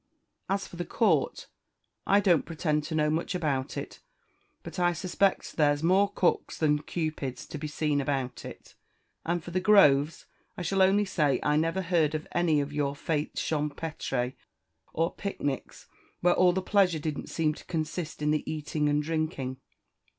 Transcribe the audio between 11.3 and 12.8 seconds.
I never heard of any of